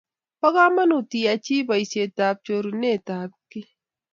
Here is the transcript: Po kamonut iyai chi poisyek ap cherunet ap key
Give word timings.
Po 0.39 0.47
kamonut 0.55 1.09
iyai 1.19 1.41
chi 1.45 1.55
poisyek 1.67 2.17
ap 2.27 2.37
cherunet 2.45 3.05
ap 3.19 3.31
key 3.49 3.67